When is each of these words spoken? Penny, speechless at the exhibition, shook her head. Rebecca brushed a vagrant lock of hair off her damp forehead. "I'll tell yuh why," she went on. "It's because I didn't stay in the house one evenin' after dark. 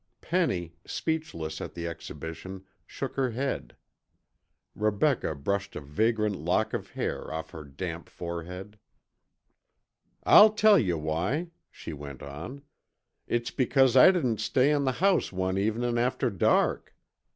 Penny, 0.19 0.73
speechless 0.83 1.61
at 1.61 1.75
the 1.75 1.85
exhibition, 1.87 2.63
shook 2.87 3.13
her 3.17 3.29
head. 3.29 3.75
Rebecca 4.73 5.35
brushed 5.35 5.75
a 5.75 5.79
vagrant 5.79 6.37
lock 6.37 6.73
of 6.73 6.89
hair 6.89 7.31
off 7.31 7.51
her 7.51 7.63
damp 7.63 8.09
forehead. 8.09 8.79
"I'll 10.23 10.53
tell 10.53 10.79
yuh 10.79 10.97
why," 10.97 11.49
she 11.69 11.93
went 11.93 12.23
on. 12.23 12.63
"It's 13.27 13.51
because 13.51 13.95
I 13.95 14.09
didn't 14.09 14.39
stay 14.41 14.71
in 14.71 14.85
the 14.85 14.93
house 15.05 15.31
one 15.31 15.59
evenin' 15.59 15.99
after 15.99 16.31
dark. 16.31 16.95